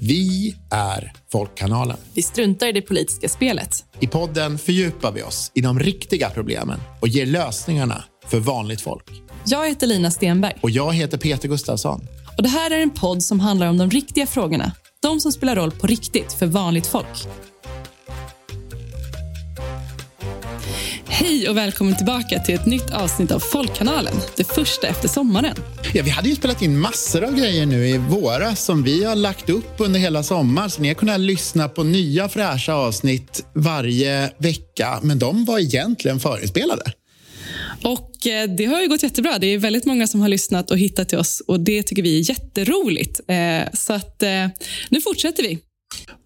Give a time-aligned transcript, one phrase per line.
[0.00, 1.96] Vi är Folkkanalen.
[2.14, 3.84] Vi struntar i det politiska spelet.
[4.00, 9.10] I podden fördjupar vi oss i de riktiga problemen och ger lösningarna för vanligt folk.
[9.44, 10.54] Jag heter Lina Stenberg.
[10.60, 12.06] Och jag heter Peter Gustafsson.
[12.36, 14.72] Och Det här är en podd som handlar om de riktiga frågorna.
[15.02, 17.26] De som spelar roll på riktigt för vanligt folk.
[21.22, 24.14] Hej och välkommen tillbaka till ett nytt avsnitt av Folkkanalen.
[24.36, 25.56] Det första efter sommaren.
[25.94, 29.16] Ja, vi hade ju spelat in massor av grejer nu i våras som vi har
[29.16, 30.70] lagt upp under hela sommaren.
[30.70, 35.00] Så ni har kunnat lyssna på nya fräscha avsnitt varje vecka.
[35.02, 36.92] Men de var egentligen förinspelade.
[37.84, 39.38] Och eh, Det har ju gått jättebra.
[39.38, 42.18] Det är väldigt många som har lyssnat och hittat till oss och det tycker vi
[42.18, 43.20] är jätteroligt.
[43.28, 44.46] Eh, så att eh,
[44.88, 45.58] nu fortsätter vi.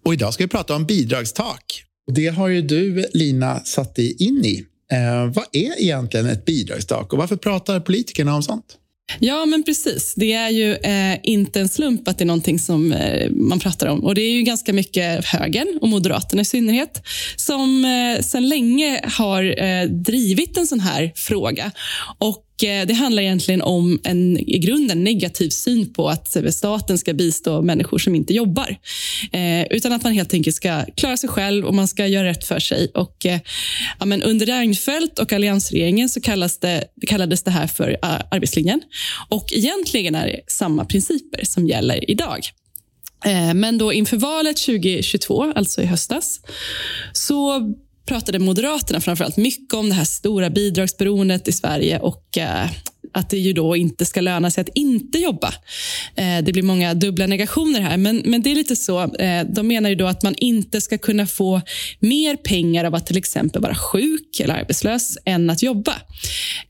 [0.05, 1.83] Och idag ska vi prata om bidragstak.
[2.11, 4.65] Det har ju du, Lina, satt dig in i.
[4.93, 8.77] Eh, vad är egentligen ett bidragstak och varför pratar politikerna om sånt?
[9.19, 10.13] Ja, men precis.
[10.15, 13.87] Det är ju eh, inte en slump att det är någonting som eh, man pratar
[13.87, 14.03] om.
[14.03, 17.01] Och Det är ju ganska mycket högern och Moderaterna i synnerhet
[17.35, 21.71] som eh, sedan länge har eh, drivit en sån här fråga.
[22.17, 27.13] Och Eh, det handlar egentligen om en i grunden negativ syn på att staten ska
[27.13, 28.77] bistå människor som inte jobbar.
[29.31, 32.43] Eh, utan att man helt enkelt ska klara sig själv och man ska göra rätt
[32.43, 32.91] för sig.
[32.93, 33.39] Och, eh,
[33.99, 38.81] ja, men under Reinfeldt och alliansregeringen så kallas det, kallades det här för eh, arbetslinjen.
[39.29, 42.39] Och egentligen är det samma principer som gäller idag.
[43.25, 46.41] Eh, men då inför valet 2022, alltså i höstas,
[47.13, 47.61] så
[48.07, 52.69] pratade Moderaterna framförallt mycket om det här stora bidragsberoendet i Sverige och eh,
[53.13, 55.53] att det ju då inte ska löna sig att inte jobba.
[56.15, 59.15] Eh, det blir många dubbla negationer här, men, men det är lite så.
[59.15, 61.61] Eh, de menar ju då att man inte ska kunna få
[61.99, 65.93] mer pengar av att till exempel vara sjuk eller arbetslös än att jobba.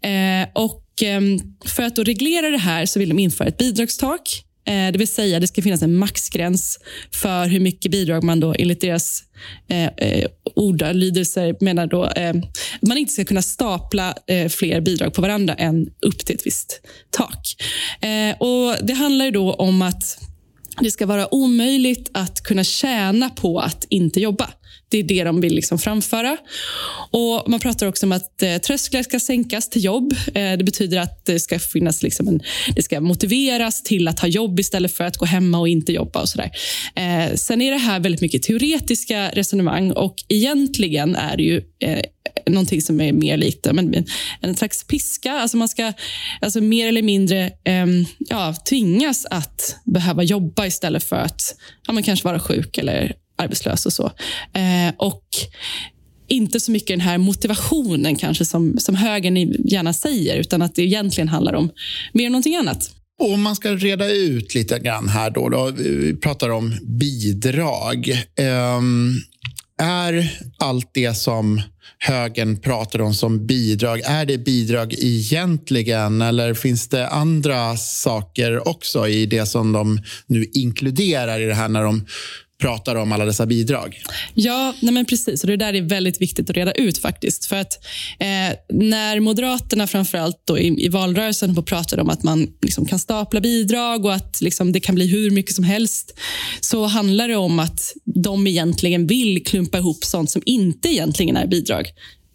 [0.01, 4.43] Eh, och ehm, för att då reglera det här så vill de införa ett bidragstak
[4.67, 6.79] Eh, det vill säga det ska finnas en maxgräns
[7.11, 9.23] för hur mycket bidrag man då enligt deras
[9.69, 12.33] eh, eh, ordalydelser menar då eh,
[12.81, 16.81] man inte ska kunna stapla eh, fler bidrag på varandra än upp till ett visst
[17.09, 17.55] tak.
[18.01, 20.19] Eh, och Det handlar då om att
[20.81, 24.49] det ska vara omöjligt att kunna tjäna på att inte jobba.
[24.89, 26.37] Det är det de vill liksom framföra.
[27.11, 30.13] Och Man pratar också om att eh, trösklar ska sänkas till jobb.
[30.33, 32.41] Eh, det betyder att det ska finnas liksom en,
[32.75, 36.21] det ska motiveras till att ha jobb istället för att gå hemma och inte jobba.
[36.21, 36.51] och så där.
[36.95, 42.01] Eh, sen är det här väldigt mycket teoretiska resonemang och egentligen är det ju eh,
[42.45, 44.05] någonting som är mer likt men,
[44.41, 45.31] en slags piska.
[45.31, 45.93] Alltså man ska
[46.41, 47.85] alltså mer eller mindre eh,
[48.19, 51.55] ja, tvingas att behöva jobba istället för att
[51.87, 54.05] ja, man kanske vara sjuk eller arbetslös och så.
[54.53, 55.23] Eh, och
[56.27, 60.81] inte så mycket den här motivationen kanske som, som högern gärna säger, utan att det
[60.81, 61.69] egentligen handlar om
[62.13, 62.91] mer någonting annat.
[63.19, 68.23] Och om man ska reda ut lite grann här då, då vi pratar om bidrag.
[68.77, 69.21] Um,
[69.81, 71.61] är allt det som
[71.99, 79.07] högern pratar om som bidrag, är det bidrag egentligen eller finns det andra saker också
[79.07, 82.05] i det som de nu inkluderar i det här när de
[82.61, 84.01] pratar om alla dessa bidrag.
[84.33, 85.43] Ja, nej men precis.
[85.43, 86.97] Och det där är väldigt viktigt att reda ut.
[86.97, 87.45] faktiskt.
[87.45, 87.85] För att
[88.19, 93.41] eh, När Moderaterna framförallt då i, i valrörelsen pratade om att man liksom kan stapla
[93.41, 96.19] bidrag och att liksom, det kan bli hur mycket som helst
[96.59, 101.47] så handlar det om att de egentligen vill klumpa ihop sånt som inte egentligen är
[101.47, 101.85] bidrag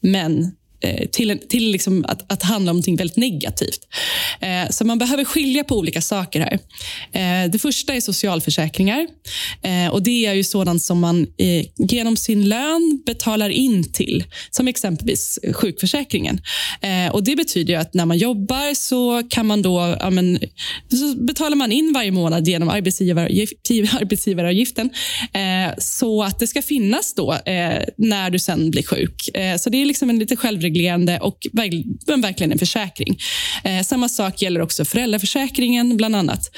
[0.01, 0.51] men
[0.83, 3.81] Eh, till, till liksom att, att handla om någonting väldigt negativt.
[4.41, 6.59] Eh, så man behöver skilja på olika saker här.
[7.13, 9.07] Eh, det första är socialförsäkringar.
[9.63, 14.25] Eh, och Det är ju sådant som man eh, genom sin lön betalar in till,
[14.51, 16.41] som exempelvis sjukförsäkringen.
[16.81, 20.39] Eh, och Det betyder att när man jobbar så kan man då ja, men,
[20.91, 23.53] så betalar man in varje månad genom arbetsgivaravgift,
[24.01, 24.91] arbetsgivaravgiften
[25.33, 29.29] eh, så att det ska finnas då eh, när du sen blir sjuk.
[29.61, 31.39] så det är liksom en lite självreglerande självreglerande och
[32.23, 33.19] verkligen en försäkring.
[33.65, 36.51] Eh, samma sak gäller också föräldraförsäkringen, bland annat.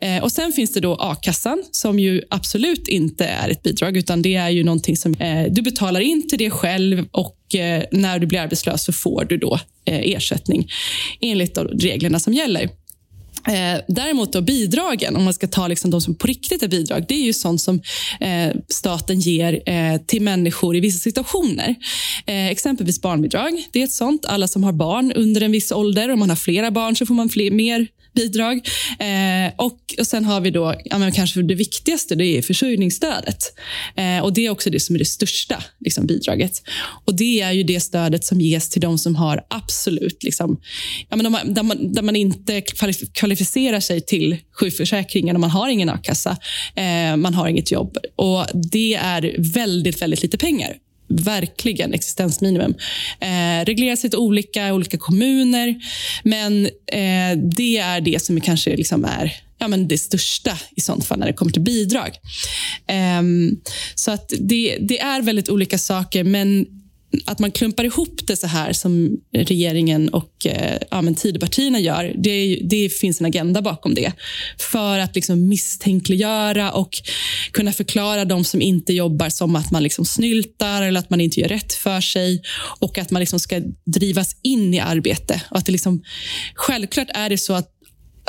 [0.00, 4.22] Eh, och Sen finns det då a-kassan, som ju absolut inte är ett bidrag, utan
[4.22, 8.18] det är ju någonting som eh, du betalar in till dig själv och eh, när
[8.18, 10.68] du blir arbetslös så får du då eh, ersättning
[11.20, 12.68] enligt de reglerna som gäller.
[13.46, 17.04] Eh, däremot då bidragen, om man ska ta liksom de som på riktigt är bidrag,
[17.08, 17.82] det är ju sånt som
[18.20, 21.74] eh, staten ger eh, till människor i vissa situationer.
[22.26, 23.64] Eh, exempelvis barnbidrag.
[23.72, 24.26] Det är ett sånt.
[24.26, 27.14] Alla som har barn under en viss ålder, om man har flera barn så får
[27.14, 28.56] man fler, mer bidrag.
[28.98, 33.42] Eh, och, och Sen har vi då, ja, men kanske det viktigaste, det är försörjningsstödet.
[33.96, 36.62] Eh, och Det är också det som är det största liksom, bidraget.
[37.04, 40.60] Och Det är ju det stödet som ges till de som har absolut, liksom,
[41.08, 42.60] ja, men de, där, man, där man inte
[43.12, 46.36] kvalificerar sig till sjukförsäkringen och man har ingen a-kassa,
[46.76, 47.96] eh, man har inget jobb.
[48.16, 50.76] Och Det är väldigt, väldigt lite pengar
[51.10, 52.74] verkligen existensminimum.
[53.20, 55.74] Eh, regleras lite olika i olika kommuner,
[56.24, 61.06] men eh, det är det som kanske liksom är ja, men det största i sånt
[61.06, 62.10] fall när det kommer till bidrag.
[62.86, 63.22] Eh,
[63.94, 66.66] så att det, det är väldigt olika saker, men
[67.24, 72.14] att man klumpar ihop det så här som regeringen och eh, ja, men Tidöpartierna gör,
[72.18, 74.12] det, det, finns en agenda bakom det.
[74.58, 76.90] För att liksom misstänkliggöra och
[77.52, 81.40] kunna förklara de som inte jobbar som att man liksom snyltar eller att man inte
[81.40, 82.42] gör rätt för sig
[82.78, 85.42] och att man liksom ska drivas in i arbete.
[85.50, 86.02] Och att det liksom,
[86.54, 87.79] självklart är det så att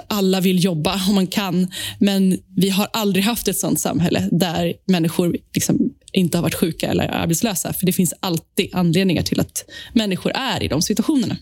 [0.08, 1.68] alla vill jobba om man kan,
[2.00, 6.88] men vi har aldrig haft ett sånt samhälle där människor liksom inte har varit sjuka
[6.88, 7.74] eller arbetslösa.
[7.74, 11.38] För det finns alltid anledningar till att människor är i de situationerna.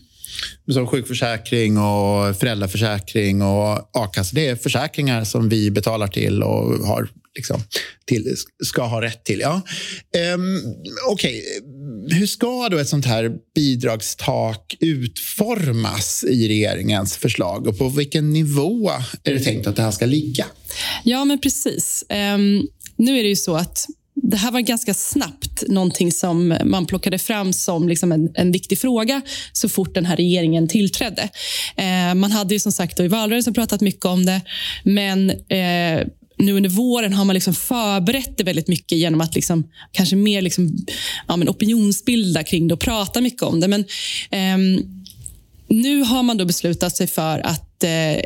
[0.72, 4.34] Som sjukförsäkring, och föräldraförsäkring och a-kassa.
[4.34, 7.62] Det är försäkringar som vi betalar till och har liksom,
[8.06, 8.34] till,
[8.64, 9.40] ska ha rätt till.
[9.40, 9.60] Ja.
[10.34, 10.62] Um,
[11.08, 11.69] Okej, okay
[12.08, 18.90] hur ska då ett sånt här bidragstak utformas i regeringens förslag och på vilken nivå
[19.24, 20.46] är det tänkt att det här ska ligga?
[21.04, 22.04] Ja, men precis.
[22.08, 23.86] Um, nu är det ju så att
[24.22, 28.78] det här var ganska snabbt någonting som man plockade fram som liksom en, en viktig
[28.78, 29.20] fråga
[29.52, 31.28] så fort den här regeringen tillträdde.
[31.76, 34.40] Eh, man hade ju som sagt i valrörelsen pratat mycket om det,
[34.84, 36.06] men eh,
[36.40, 40.42] nu under våren har man liksom förberett det väldigt mycket genom att liksom, kanske mer
[40.42, 40.76] liksom,
[41.28, 43.68] ja, men opinionsbilda kring det och prata mycket om det.
[43.68, 43.80] Men,
[44.30, 44.82] eh,
[45.68, 48.20] nu har man då beslutat sig för att Eh,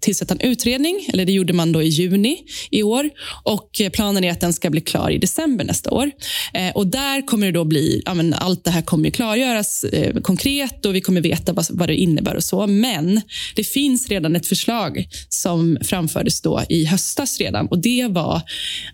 [0.00, 1.06] tillsätta en utredning.
[1.12, 2.38] Eller Det gjorde man då i juni
[2.70, 3.10] i år.
[3.42, 6.10] och eh, Planen är att den ska bli klar i december nästa år.
[6.54, 8.02] Eh, och Där kommer det då bli...
[8.06, 9.84] Ja, men allt det här kommer klargöras
[10.22, 12.36] konkret och vi kommer veta vad, vad, det innebär.
[12.36, 12.66] och så.
[12.66, 13.20] Men
[13.56, 17.66] det finns redan ett förslag som framfördes då i höstas redan.
[17.66, 18.42] och Det var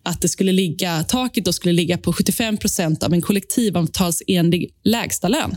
[0.02, 5.56] att det skulle ligga, taket då skulle ligga på 75 procent av en kollektivavtalsenlig lägstalön.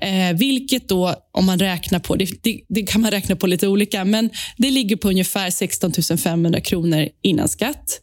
[0.00, 2.16] Eh, vilket då, om man räknar på...
[2.16, 5.92] Det, det, det kan man räkna på lite olika, men det ligger på ungefär 16
[6.22, 8.00] 500 kronor innan skatt.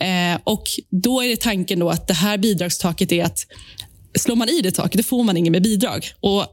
[0.00, 3.46] Eh, och Då är det tanken då att det här bidragstaket är att
[4.18, 6.06] slår man i det taket, då får man inget med bidrag.
[6.20, 6.46] Och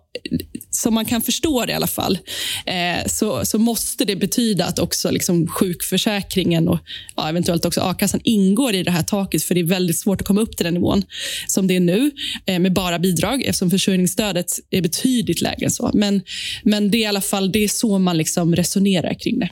[0.70, 2.20] som man kan förstå det i alla fall,
[2.66, 6.80] eh, så, så måste det betyda att också liksom sjukförsäkringen och
[7.16, 9.44] ja, eventuellt också a-kassan ingår i det här taket.
[9.44, 11.04] För det är väldigt svårt att komma upp till den nivån
[11.48, 12.12] som det är nu
[12.46, 15.92] eh, med bara bidrag eftersom försörjningsstödet är betydligt lägre än så.
[15.94, 16.22] Men,
[16.64, 19.50] men det är i alla fall det är så man liksom resonerar kring det.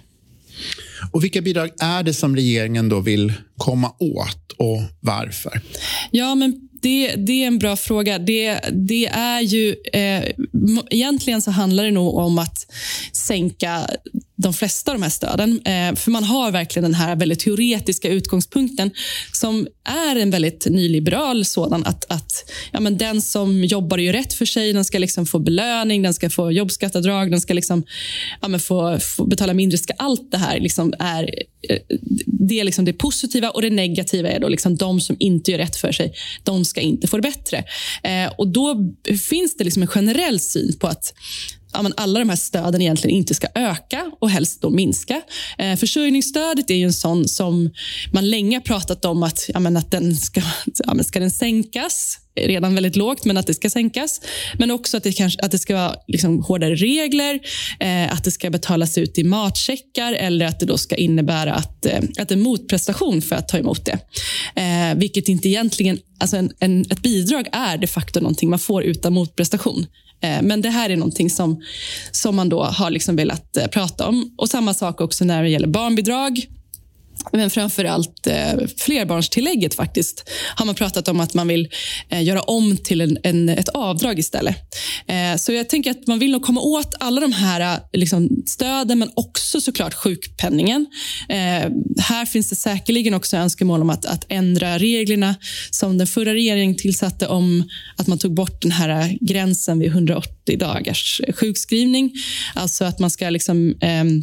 [1.11, 5.61] Och Vilka bidrag är det som regeringen då vill komma åt och varför?
[6.11, 8.19] Ja, men det, det är en bra fråga.
[8.19, 10.23] Det, det är ju, eh,
[10.89, 12.71] egentligen så handlar det nog om att
[13.13, 13.87] sänka
[14.41, 15.61] de flesta av de här stöden.
[15.65, 18.91] Eh, för man har verkligen den här väldigt teoretiska utgångspunkten
[19.31, 21.85] som är en väldigt nyliberal sådan.
[21.85, 25.25] Att, att ja, men den som jobbar och gör rätt för sig, den ska liksom
[25.25, 27.83] få belöning, den ska få jobbskatteavdrag, den ska liksom,
[28.41, 29.97] ja, men få, få betala mindre skatt.
[29.99, 31.23] Allt det här liksom är,
[31.69, 31.77] eh,
[32.25, 35.57] det är liksom det positiva och det negativa är då liksom de som inte gör
[35.57, 36.13] rätt för sig.
[36.43, 37.63] De ska inte få det bättre.
[38.03, 38.93] Eh, och Då
[39.29, 41.13] finns det liksom en generell syn på att
[41.73, 45.21] ja, men alla de här stöden egentligen inte ska öka och helst då minska.
[45.57, 47.69] Eh, försörjningsstödet är ju en sån som
[48.13, 50.41] man länge har pratat om att, ja, men att den ska,
[50.87, 54.21] ja, men ska den sänkas redan väldigt lågt, men att det ska sänkas.
[54.57, 57.39] Men också att det, kanske, att det ska vara liksom hårdare regler,
[57.79, 61.85] eh, att det ska betalas ut i matcheckar eller att det då ska innebära att,
[61.85, 63.99] eh, att en motprestation för att ta emot det.
[64.55, 65.99] Eh, vilket inte egentligen...
[66.19, 69.85] Alltså en, en, ett bidrag är de facto någonting man får utan motprestation.
[70.21, 71.61] Eh, men det här är någonting som,
[72.11, 74.33] som man då har liksom velat eh, prata om.
[74.37, 76.47] Och Samma sak också när det gäller barnbidrag.
[77.31, 81.69] Men framför allt eh, flerbarnstillägget faktiskt har man pratat om att man vill
[82.09, 84.57] eh, göra om till en, en, ett avdrag istället.
[85.07, 88.43] Eh, så jag tänker att man vill nog komma åt alla de här eh, liksom,
[88.45, 90.85] stöden men också såklart sjukpenningen.
[91.29, 95.35] Eh, här finns det säkerligen också önskemål om att, att ändra reglerna
[95.71, 99.87] som den förra regeringen tillsatte om att man tog bort den här eh, gränsen vid
[99.87, 102.13] 180 dagars sjukskrivning.
[102.55, 104.21] Alltså att man ska liksom ehm,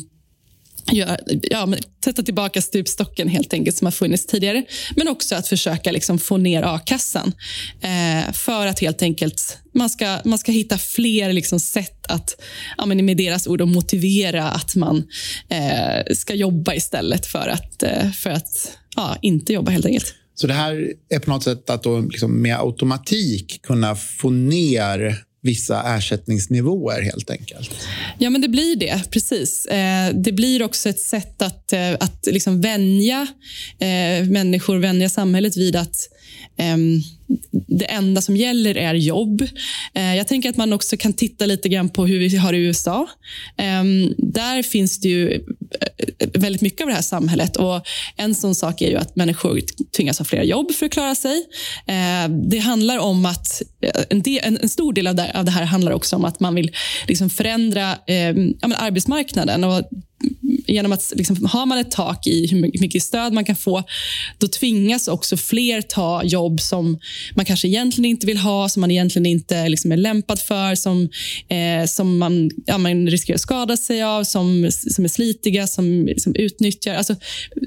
[0.93, 1.69] ehm, ja,
[2.05, 4.65] sätta tillbaka stupstocken helt enkelt som har funnits tidigare.
[4.97, 7.33] Men också att försöka liksom få ner a-kassan.
[7.81, 12.41] Eh, för att helt enkelt man ska, man ska hitta fler liksom sätt att,
[12.79, 15.05] ja, med deras ord, att motivera att man
[15.49, 20.15] eh, ska jobba istället för att, eh, för att ja, inte jobba helt enkelt.
[20.35, 25.25] Så det här är på något sätt att då liksom med automatik kunna få ner
[25.43, 27.71] vissa ersättningsnivåer helt enkelt.
[28.19, 29.03] Ja, men det blir det.
[29.11, 29.67] Precis.
[29.67, 33.27] Eh, det blir också ett sätt att, eh, att liksom vänja
[33.79, 35.97] eh, människor, vänja samhället vid att
[36.57, 37.03] ehm,
[37.67, 39.43] det enda som gäller är jobb.
[39.95, 42.59] Eh, jag tänker att man också kan titta lite grann på hur vi har det
[42.59, 43.09] i USA.
[43.57, 47.57] Ehm, där finns det ju eh, väldigt mycket av det här samhället.
[47.57, 49.61] Och En sån sak är ju att människor
[49.97, 51.45] tvingas ha flera jobb för att klara sig.
[51.87, 55.93] Ehm, det handlar om att eh, en, del, en stor del av det, här handlar
[55.93, 56.71] också om att man vill
[57.09, 59.65] liksom förändra ehm, arbetsmarknaden.
[59.65, 59.83] Och
[60.67, 63.83] genom att liksom, har man ett tak i hur mycket stöd man kan få,
[64.39, 66.99] då tvingas också fler ta jobb som
[67.35, 71.09] man kanske egentligen inte vill ha, som man egentligen inte liksom, är lämpad för, som,
[71.49, 76.09] eh, som man, ja, man riskerar att skada sig av, som, som är slitiga, som
[76.17, 76.95] som utnyttjar.
[76.95, 77.17] Alltså,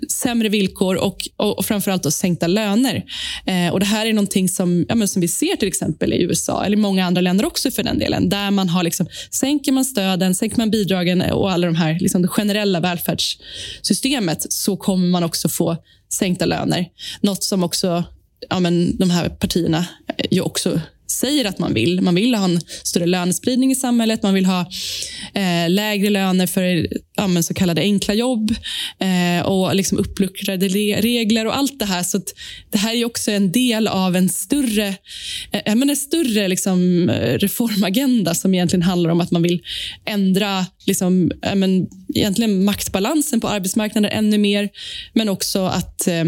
[0.10, 3.04] sämre villkor och, och, och framförallt då, sänkta löner.
[3.46, 6.66] Eh, och Det här är någonting som, ja, som vi ser till exempel i USA,
[6.66, 9.86] eller i många andra länder också för den delen, där man har liksom, sänker man
[9.86, 15.50] stöden, sänker man bidragen och alla de här liksom, generella välfärdssystemet så kommer man också
[15.50, 15.78] få
[16.14, 16.86] sänkta löner.
[17.22, 18.04] Något som också
[18.50, 19.86] ja, men de här partierna
[20.32, 20.82] ju också
[21.12, 22.02] säger att man vill.
[22.02, 24.24] Man vill ha en större lönespridning i samhället.
[24.24, 24.60] Man vill ha
[25.34, 28.56] eh, lägre löner för ja, så kallade enkla jobb
[29.00, 32.04] eh, och liksom uppluckrade regler och allt det här.
[32.04, 32.22] Så
[32.70, 34.88] Det här är också en del av en större,
[35.52, 39.62] eh, men en större liksom, reformagenda som egentligen handlar om att man vill
[40.06, 44.70] ändra liksom, men, egentligen maktbalansen på arbetsmarknaden ännu mer,
[45.14, 46.24] men också att eh,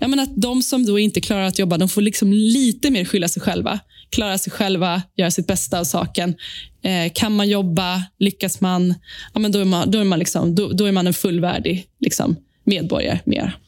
[0.00, 3.04] Ja, men att de som då inte klarar att jobba de får liksom lite mer
[3.04, 3.80] skylla sig själva.
[4.10, 6.34] Klara sig själva, göra sitt bästa av saken.
[6.82, 8.94] Eh, kan man jobba, lyckas man,
[9.34, 11.86] ja, men då, är man, då, är man liksom, då, då är man en fullvärdig
[12.00, 13.20] liksom, medborgare.
[13.24, 13.58] Mer.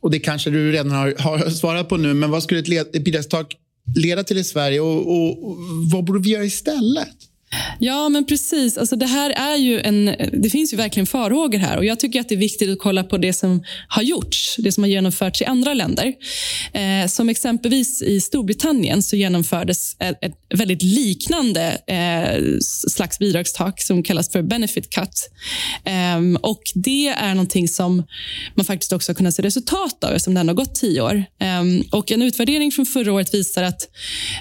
[0.00, 3.56] Och Det kanske du redan har, har svarat på nu, men vad skulle ett bidragstak
[3.96, 5.56] leda till i Sverige och, och, och
[5.92, 7.29] vad borde vi göra istället?
[7.78, 8.78] Ja, men precis.
[8.78, 11.76] Alltså, det, här är ju en, det finns ju verkligen farhågor här.
[11.76, 14.72] och Jag tycker att det är viktigt att kolla på det som har gjorts, det
[14.72, 16.14] som har genomförts i andra länder.
[16.72, 24.02] Eh, som exempelvis i Storbritannien så genomfördes ett, ett väldigt liknande eh, slags bidragstak som
[24.02, 25.30] kallas för benefit cut.
[25.84, 28.02] Eh, och Det är någonting som
[28.54, 31.24] man faktiskt också har kunnat se resultat av eftersom det har gått tio år.
[31.40, 33.88] Ehm, och En utvärdering från förra året visar att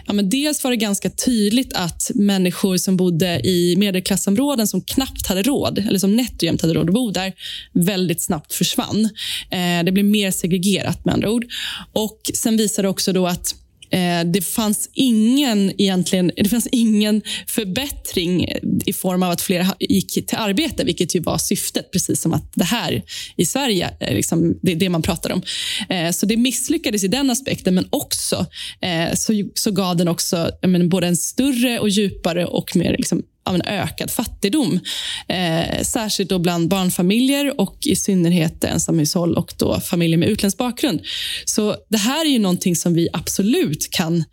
[0.05, 5.27] ja, men dels var det ganska tydligt att människor som bodde i medelklassområden som knappt
[5.27, 7.33] hade råd, eller som nätt och hade råd att bo där,
[7.73, 9.09] väldigt snabbt försvann.
[9.51, 11.45] Eh, det blev mer segregerat med andra ord.
[11.93, 13.55] Och Sen visade det också då att
[13.91, 18.45] Eh, det fanns ingen egentligen, det fanns ingen förbättring
[18.85, 22.51] i form av att fler gick till arbete, vilket ju var syftet, precis som att
[22.55, 23.03] det här
[23.35, 25.41] i Sverige är liksom, det, är det man pratar om.
[25.89, 28.45] Eh, så det misslyckades i den aspekten, men också
[28.81, 33.23] eh, så, så gav den också men, både en större och djupare och mer liksom,
[33.45, 34.79] av en ökad fattigdom.
[35.27, 41.01] Eh, särskilt då bland barnfamiljer och i synnerhet ensamhushåll och då familjer med utländsk bakgrund.
[41.45, 44.23] Så det här är ju någonting som vi absolut kan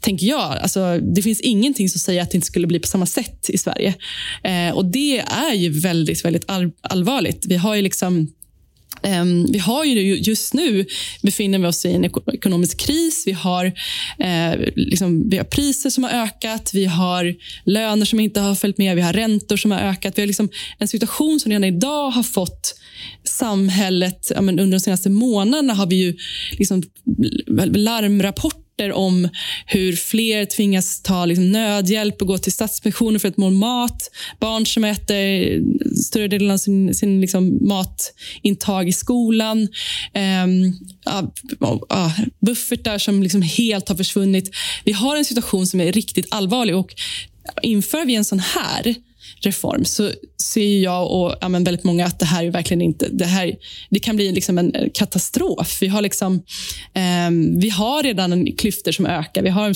[0.00, 0.56] tänker jag.
[0.58, 3.58] Alltså, det finns ingenting som säger att det inte skulle bli på samma sätt i
[3.58, 3.94] Sverige.
[4.44, 7.46] Eh, och Det är ju väldigt, väldigt all allvarligt.
[7.46, 8.28] Vi har ju liksom
[9.06, 10.86] Ehm, vi har ju just nu
[11.22, 13.22] befinner vi oss i en ekonomisk kris.
[13.26, 13.64] Vi har,
[14.18, 17.34] eh, liksom, vi har priser som har ökat, vi har
[17.64, 20.18] löner som inte har följt med, vi har räntor som har ökat.
[20.18, 20.48] Vi har liksom
[20.78, 22.74] en situation som redan idag har fått
[23.24, 24.32] samhället...
[24.34, 26.16] Ja, under de senaste månaderna har vi ju
[26.58, 26.82] liksom
[27.74, 29.28] larmrapporter rapporter om
[29.66, 34.10] hur fler tvingas ta liksom nödhjälp och gå till Stadsmissionen för att må mat.
[34.40, 39.68] Barn som äter större delen av sin, sin liksom matintag i skolan.
[40.14, 44.50] Um, ja, buffertar som liksom helt har försvunnit.
[44.84, 46.76] Vi har en situation som är riktigt allvarlig.
[46.76, 46.94] och
[47.62, 48.94] Inför vi en sån här
[49.40, 50.12] reform så
[50.52, 53.08] ser jag och ja, men väldigt många att det här är verkligen inte...
[53.08, 53.56] Det, här,
[53.90, 55.78] det kan bli liksom en eh, katastrof.
[55.80, 56.34] Vi har, liksom,
[56.94, 59.42] eh, vi har redan klyftor som ökar.
[59.42, 59.74] Vi har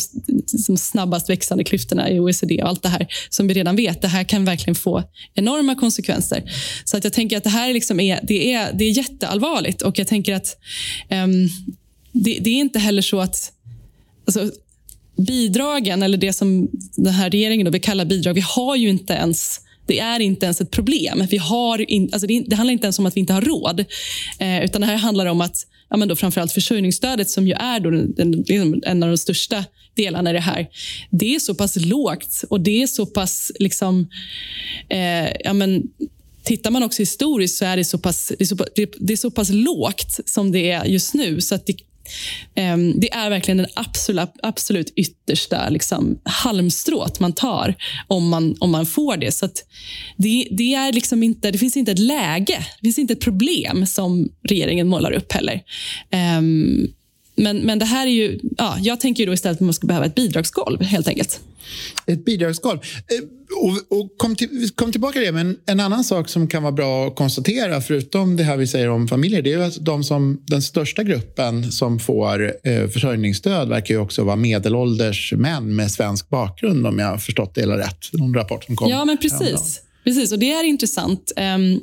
[0.67, 4.03] de snabbast växande klyftorna i OECD och allt det här som vi redan vet.
[4.03, 5.03] Det här kan verkligen få
[5.35, 6.53] enorma konsekvenser.
[6.85, 9.99] Så att jag tänker att det här liksom är, det är, det är jätteallvarligt och
[9.99, 10.57] jag tänker att
[11.09, 11.27] eh,
[12.13, 13.53] det, det, är inte heller så att
[14.27, 14.51] Alltså,
[15.27, 19.13] bidragen, eller det som den här regeringen då vill kalla bidrag, vi har ju inte
[19.13, 21.27] ens Det är inte ens ett problem.
[21.31, 23.85] Vi har in, alltså det, det handlar inte ens om att vi inte har råd.
[24.39, 27.81] Eh, utan det här handlar om att ja, men då framförallt försörjningsstödet, som ju är
[27.81, 30.67] då den, den, liksom en av de största delarna i det här,
[31.11, 33.53] det är så pass lågt och det är så pass...
[33.59, 34.09] liksom
[34.89, 35.83] eh, ja, men,
[36.43, 38.57] Tittar man också historiskt så är det så pass, det är så,
[38.99, 41.41] det är så pass lågt som det är just nu.
[41.41, 41.77] Så att det,
[42.55, 47.75] Ehm, det är verkligen den absolut, absolut yttersta liksom, halmstrået man tar
[48.07, 49.33] om man, om man får det.
[49.33, 49.49] Så
[50.17, 53.87] det, det, är liksom inte, det finns inte ett läge, det finns inte ett problem
[53.87, 55.63] som regeringen målar upp heller.
[56.11, 56.89] Ehm,
[57.35, 60.07] men, men det här är ju, ja, jag tänker då istället att man skulle behöva
[60.07, 61.41] ett bidragsgolv helt enkelt.
[62.07, 62.79] Ett bidragsgolv.
[62.79, 66.63] Eh, och, och kom, till, kom tillbaka till det, men en annan sak som kan
[66.63, 70.05] vara bra att konstatera, förutom det här vi säger om familjer, det är att de
[70.05, 75.91] som, den största gruppen som får eh, försörjningsstöd verkar ju också vara medelålders män med
[75.91, 78.13] svensk bakgrund, om jag har förstått det hela rätt.
[78.13, 78.91] Någon rapport som kom.
[78.91, 79.81] Ja, men precis.
[80.05, 81.33] precis och Det är intressant.
[81.37, 81.81] Um,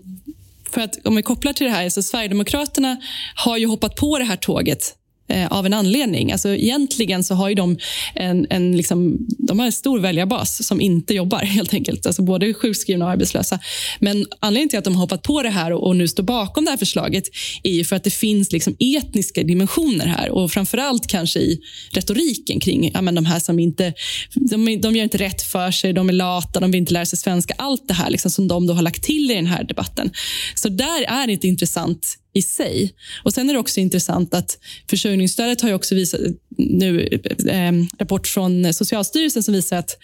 [0.69, 2.97] för att Om vi kopplar till det här, så Sverigedemokraterna
[3.35, 4.93] har ju hoppat på det här tåget
[5.29, 6.31] Eh, av en anledning.
[6.31, 7.77] Alltså, egentligen så har de
[8.15, 12.05] en, en, liksom, de har en stor väljarbas som inte jobbar, helt enkelt.
[12.05, 13.59] Alltså, både sjukskrivna och arbetslösa.
[13.99, 16.65] Men anledningen till att de har hoppat på det här och, och nu står bakom
[16.65, 17.23] det här förslaget
[17.63, 20.29] är för att det finns liksom etniska dimensioner här.
[20.29, 21.59] Och framförallt kanske i
[21.91, 23.93] retoriken kring ja, men de här som inte
[24.33, 27.19] de, de gör inte rätt för sig, de är lata, de vill inte lära sig
[27.19, 27.53] svenska.
[27.57, 30.11] Allt det här liksom, som de då har lagt till i den här debatten.
[30.55, 32.93] Så där är det intressant i sig.
[33.23, 34.57] Och Sen är det också intressant att
[34.89, 36.19] försörjningsstödet har ju också visat
[36.57, 37.07] nu
[37.45, 39.97] eh, eh rapport från Socialstyrelsen som visar att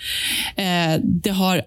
[0.58, 1.62] eh, det har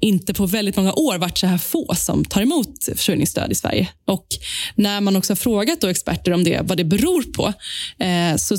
[0.00, 3.88] inte på väldigt många år varit så här få som tar emot försörjningsstöd i Sverige.
[4.06, 4.26] Och
[4.74, 7.52] När man också har frågat då experter om det, vad det beror på
[8.04, 8.56] eh, så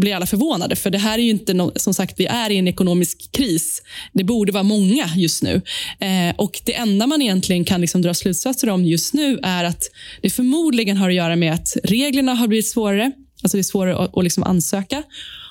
[0.00, 0.76] blir alla förvånade.
[0.76, 3.82] För det här är ju inte no som sagt, vi är i en ekonomisk kris.
[4.12, 5.62] Det borde vara många just nu.
[6.00, 9.82] Eh, och Det enda man egentligen kan liksom dra slutsatser om just nu är att
[10.22, 13.12] det förmodligen har att göra med att reglerna har blivit svårare.
[13.42, 15.02] Alltså det är svårare att, att liksom ansöka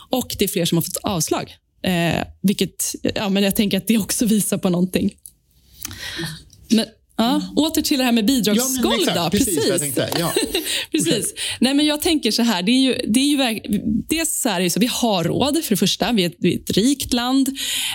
[0.10, 1.56] och det är fler som har fått avslag.
[1.84, 5.14] Eh, vilket, ja, men jag tänker att det också visar på någonting.
[6.70, 6.86] Men,
[7.16, 9.04] Ja, åter till det här med bidragsgolv.
[9.16, 9.68] Ja, precis.
[9.68, 9.98] precis.
[10.20, 10.34] Ja.
[10.92, 11.34] precis.
[11.60, 12.64] Nej, men jag tänker så här.
[12.64, 13.62] Det är ju, det är ju,
[14.10, 16.12] dels så är så, vi har råd, för det första.
[16.12, 17.48] Vi är ett, vi är ett rikt land.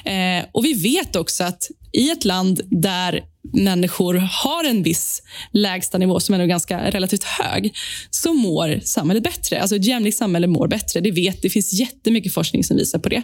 [0.05, 6.21] Eh, och Vi vet också att i ett land där människor har en viss lägstanivå
[6.21, 7.77] som är ganska relativt hög,
[8.11, 9.61] så mår samhället bättre.
[9.61, 11.01] Alltså ett jämlikt samhälle mår bättre.
[11.01, 13.23] Det vet Det finns jättemycket forskning som visar på det.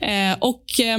[0.00, 0.98] Eh, och eh,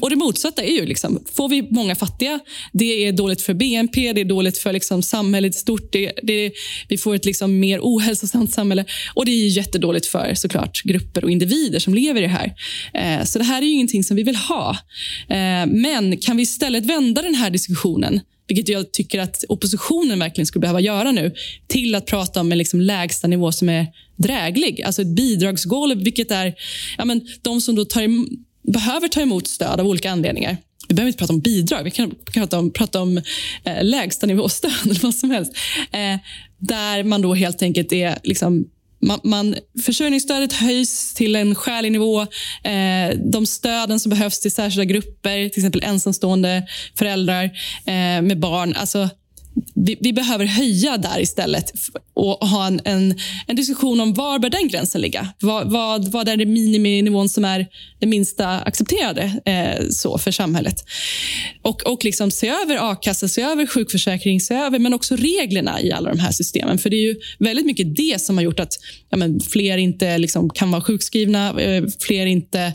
[0.00, 2.40] och Det motsatta är ju, liksom, får vi många fattiga,
[2.72, 5.92] det är dåligt för BNP, det är dåligt för liksom, samhället i stort.
[5.92, 6.52] Det, det,
[6.88, 8.84] vi får ett liksom, mer ohälsosamt samhälle.
[9.14, 12.54] Och det är jättedåligt för såklart grupper och individer som lever i det här.
[12.94, 14.70] Eh, så det här är ju ingenting som vi vill ha.
[15.28, 20.46] Eh, men kan vi istället vända den här diskussionen vilket jag tycker att oppositionen verkligen
[20.46, 21.34] skulle behöva göra nu,
[21.66, 23.86] till att prata om en liksom lägsta nivå som är
[24.16, 24.82] dräglig.
[24.82, 26.54] Alltså ett bidragsgolv, vilket är
[26.98, 28.00] ja, men de som då tar
[28.72, 30.56] behöver ta emot stöd av olika anledningar.
[30.88, 33.18] Vi behöver inte prata om bidrag, vi kan prata om, prata om
[33.64, 35.52] eh, lägstanivåstöd eller vad som helst.
[35.92, 36.16] Eh,
[36.58, 38.64] där man då helt enkelt är liksom
[39.00, 42.20] man, man, försörjningsstödet höjs till en skälig nivå.
[42.62, 46.66] Eh, de stöden som behövs till särskilda grupper, till exempel ensamstående
[46.98, 47.44] föräldrar
[47.86, 48.74] eh, med barn.
[48.76, 49.08] Alltså,
[49.74, 51.72] vi, vi, behöver höja där istället
[52.14, 53.14] och ha en, en,
[53.46, 55.28] en, diskussion om var bör den gränsen ligga.
[55.40, 57.66] Vad, vad, vad är det miniminivån som är
[57.98, 60.84] den minsta accepterade eh, så för samhället?
[61.62, 65.92] Och, och liksom se över a-kassa, se över sjukförsäkring, se över, men också reglerna i
[65.92, 66.78] alla de här systemen.
[66.78, 68.72] För det är ju väldigt mycket det som har gjort att
[69.10, 72.74] ja, men, fler inte liksom, kan vara sjukskrivna, eh, fler inte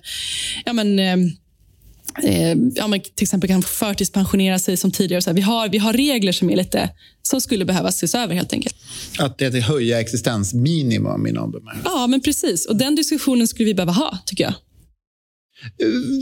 [0.66, 1.18] ja, men, eh,
[2.24, 5.22] eh, ja, men till exempel kan förtidspensionera sig som tidigare.
[5.22, 6.90] Så här, vi, har, vi har regler som är lite
[7.22, 8.76] som skulle behöva ses över helt enkelt.
[9.20, 11.90] Att det är att höja existensminimum i någon bemärkelse?
[11.90, 12.66] Ja, men precis.
[12.66, 14.54] Och den diskussionen skulle vi behöva ha, tycker jag.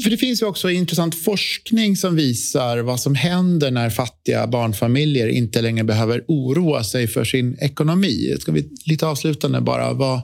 [0.04, 5.28] För Det finns ju också intressant forskning som visar vad som händer när fattiga barnfamiljer
[5.28, 8.36] inte längre behöver oroa sig för sin ekonomi.
[8.40, 10.22] Ska vi lite avslutande bara, vad,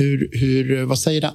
[0.00, 1.32] hur, hur, eh, vad säger den?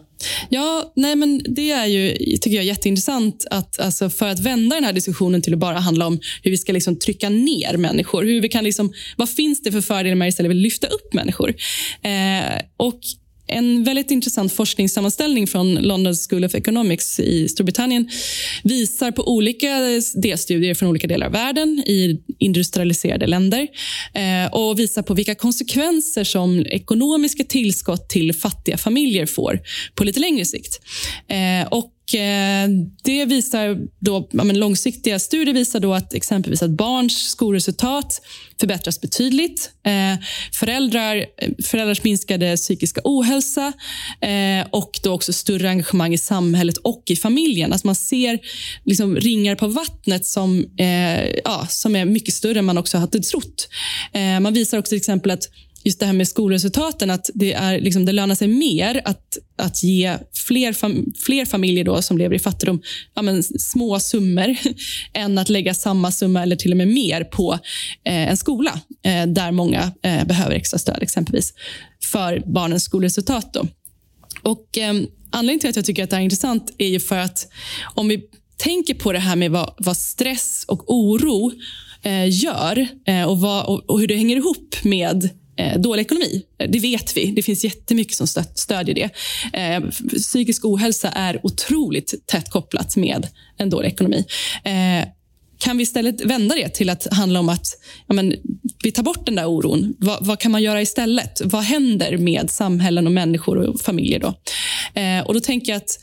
[0.49, 4.83] Ja, nej men det är ju tycker jag, jätteintressant att, alltså, för att vända den
[4.83, 8.23] här diskussionen till att bara handla om hur vi ska liksom, trycka ner människor.
[8.23, 11.49] Hur vi kan, liksom, vad finns det för fördelar med att istället lyfta upp människor?
[12.01, 12.99] Eh, och
[13.47, 18.09] en väldigt intressant forskningssammanställning från London School of Economics i Storbritannien
[18.63, 19.77] visar på olika
[20.15, 23.67] delstudier från olika delar av världen i industrialiserade länder
[24.13, 29.59] eh, och visar på vilka konsekvenser som ekonomiska tillskott till fattiga familjer får
[29.95, 30.81] på lite längre sikt.
[31.27, 32.69] Eh, och Eh,
[33.03, 38.21] det visar då, ja, långsiktiga studier visar då att exempelvis att barns skolresultat
[38.59, 39.71] förbättras betydligt.
[39.85, 41.25] Eh, föräldrar,
[41.63, 43.73] föräldrars minskade psykiska ohälsa
[44.21, 47.71] eh, och då också större engagemang i samhället och i familjen.
[47.71, 48.39] Alltså man ser
[48.83, 53.19] liksom ringar på vattnet som, eh, ja, som är mycket större än man också hade
[53.19, 53.69] trott.
[54.13, 55.43] Eh, man visar också till exempel att
[55.85, 59.83] just det här med skolresultaten, att det, är, liksom, det lönar sig mer att, att
[59.83, 62.81] ge fler, fam fler familjer då, som lever i fattigdom
[63.15, 64.55] ja, men, små summor
[65.13, 67.53] än att lägga samma summa eller till och med mer på
[68.03, 71.53] eh, en skola eh, där många eh, behöver extra stöd, exempelvis
[72.03, 73.53] för barnens skolresultat.
[73.53, 73.67] Då.
[74.41, 74.93] Och, eh,
[75.31, 77.47] anledningen till att jag tycker att det här är intressant är ju för att
[77.95, 78.21] om vi
[78.57, 81.51] tänker på det här med vad, vad stress och oro
[82.01, 86.45] eh, gör eh, och, vad, och, och hur det hänger ihop med Eh, dålig ekonomi.
[86.59, 87.25] Eh, det vet vi.
[87.25, 89.09] Det finns jättemycket som stödjer det.
[89.59, 94.25] Eh, psykisk ohälsa är otroligt tätt kopplat med en dålig ekonomi.
[94.63, 95.07] Eh,
[95.57, 97.67] kan vi istället vända det till att handla om att
[98.07, 98.35] ja, men,
[98.83, 99.95] vi tar bort den där oron?
[99.99, 101.41] Vad, vad, kan man göra istället?
[101.45, 104.33] Vad händer med samhällen och människor och familjer då?
[105.01, 105.99] Eh, och då tänker jag att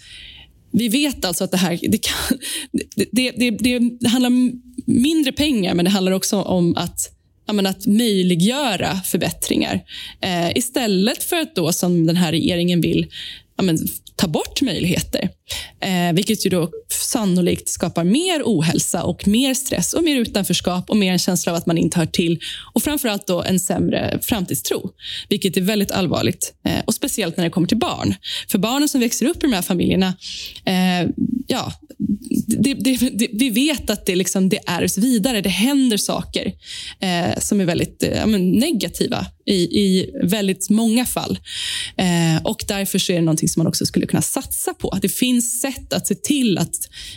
[0.72, 2.38] vi vet alltså att det här det, kan,
[3.12, 7.08] det, det, det, det handlar om mindre pengar, men det handlar också om att
[7.52, 9.80] men, att möjliggöra förbättringar.
[10.20, 13.06] Eh, istället för att då, som den här regeringen vill,
[13.62, 13.78] men,
[14.16, 15.28] ta bort möjligheter.
[15.80, 20.96] Eh, vilket ju då sannolikt skapar mer ohälsa och mer stress och mer utanförskap och
[20.96, 22.40] mer en känsla av att man inte hör till.
[22.74, 24.90] Och framförallt då en sämre framtidstro,
[25.28, 26.54] vilket är väldigt allvarligt.
[26.66, 28.14] Eh, och Speciellt när det kommer till barn.
[28.48, 30.14] För barnen som växer upp i de här familjerna,
[30.64, 31.10] eh,
[31.46, 31.72] ja,
[32.46, 35.40] det, det, det, vi vet att det, liksom, det ärvs vidare.
[35.40, 36.52] Det händer saker
[37.00, 41.38] eh, som är väldigt eh, negativa i, i väldigt många fall.
[41.96, 44.98] Eh, och Därför är det någonting som man också skulle kunna satsa på.
[45.02, 46.74] Det finns sätt att se till att,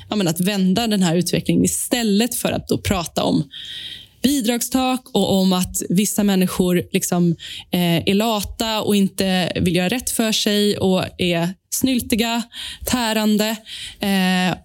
[0.09, 3.43] menar, att vända den här utvecklingen istället för att då prata om
[4.23, 7.35] bidragstak och om att vissa människor liksom,
[7.71, 12.43] eh, är lata och inte vill göra rätt för sig och är snyltiga,
[12.85, 13.55] tärande.
[13.99, 14.57] Eh,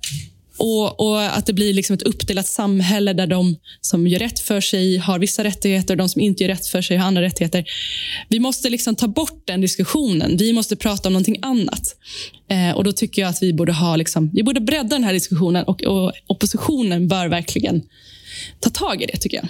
[0.61, 4.61] och, och, att det blir liksom ett uppdelat samhälle där de som gör rätt för
[4.61, 7.65] sig har vissa rättigheter och de som inte gör rätt för sig har andra rättigheter.
[8.29, 10.37] Vi måste liksom ta bort den diskussionen.
[10.37, 11.97] Vi måste prata om någonting annat.
[12.51, 15.13] Eh, och Då tycker jag att vi borde, ha liksom, vi borde bredda den här
[15.13, 17.83] diskussionen och, och oppositionen bör verkligen
[18.61, 19.49] ta tag i det, tycker jag.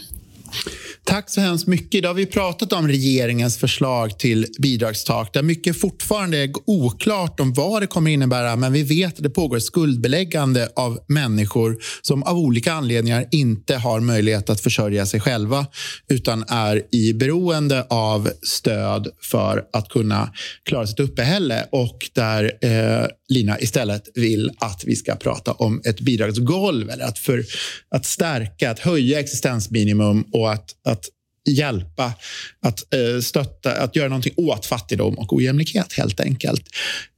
[1.04, 1.94] Tack så hemskt mycket.
[1.94, 7.52] Idag har vi pratat om regeringens förslag till bidragstak där mycket fortfarande är oklart om
[7.52, 12.38] vad det kommer innebära men vi vet att det pågår skuldbeläggande av människor som av
[12.38, 15.66] olika anledningar inte har möjlighet att försörja sig själva
[16.08, 20.32] utan är i beroende av stöd för att kunna
[20.64, 26.00] klara sitt uppehälle och där eh, Lina istället vill att vi ska prata om ett
[26.00, 27.44] bidragsgolv eller att, för,
[27.90, 31.04] att stärka, att höja existensminimum och att, att
[31.48, 32.12] hjälpa,
[32.60, 36.68] att eh, stötta, att göra någonting åt fattigdom och ojämlikhet helt enkelt.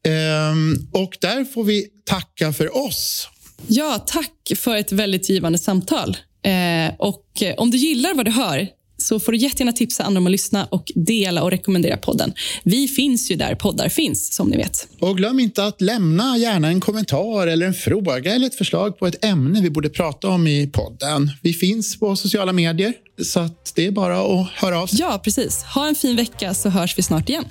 [0.07, 3.29] Ehm, och där får vi tacka för oss.
[3.67, 6.17] Ja, tack för ett väldigt givande samtal.
[6.45, 8.69] Eh, och om du gillar vad du hör
[9.03, 12.33] så får du jättegärna tipsa andra om att lyssna och dela och rekommendera podden.
[12.65, 14.89] Vi finns ju där poddar finns, som ni vet.
[15.01, 19.07] Och glöm inte att lämna gärna en kommentar eller en fråga eller ett förslag på
[19.07, 21.31] ett ämne vi borde prata om i podden.
[21.43, 24.99] Vi finns på sociala medier, så det är bara att höra av sig.
[25.01, 25.63] Ja, precis.
[25.63, 27.45] Ha en fin vecka så hörs vi snart igen.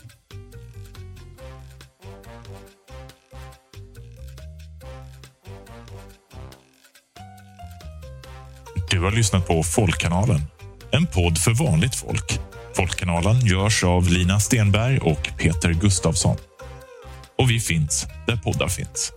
[8.91, 10.41] Du har lyssnat på Folkkanalen
[10.91, 12.39] en podd för vanligt folk.
[12.75, 16.37] Folkkanalen görs av Lina Stenberg och Peter Gustavsson.
[17.37, 19.13] Och vi finns där poddar finns.